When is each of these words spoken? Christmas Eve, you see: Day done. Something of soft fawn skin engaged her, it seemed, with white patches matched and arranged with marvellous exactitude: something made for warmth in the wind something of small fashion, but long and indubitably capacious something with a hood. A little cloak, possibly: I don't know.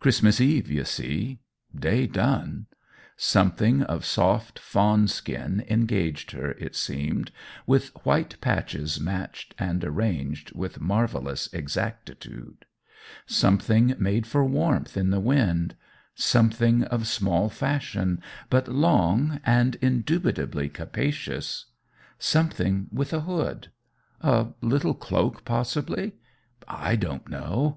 Christmas 0.00 0.40
Eve, 0.40 0.70
you 0.70 0.82
see: 0.82 1.38
Day 1.78 2.06
done. 2.06 2.64
Something 3.18 3.82
of 3.82 4.02
soft 4.02 4.58
fawn 4.58 5.06
skin 5.08 5.62
engaged 5.68 6.30
her, 6.30 6.52
it 6.52 6.74
seemed, 6.74 7.30
with 7.66 7.88
white 8.02 8.40
patches 8.40 8.98
matched 8.98 9.54
and 9.58 9.84
arranged 9.84 10.56
with 10.56 10.80
marvellous 10.80 11.52
exactitude: 11.52 12.64
something 13.26 13.94
made 13.98 14.26
for 14.26 14.42
warmth 14.42 14.96
in 14.96 15.10
the 15.10 15.20
wind 15.20 15.76
something 16.14 16.84
of 16.84 17.06
small 17.06 17.50
fashion, 17.50 18.22
but 18.48 18.68
long 18.68 19.38
and 19.44 19.74
indubitably 19.82 20.70
capacious 20.70 21.66
something 22.18 22.86
with 22.90 23.12
a 23.12 23.20
hood. 23.20 23.68
A 24.22 24.46
little 24.62 24.94
cloak, 24.94 25.44
possibly: 25.44 26.12
I 26.66 26.96
don't 26.96 27.28
know. 27.28 27.76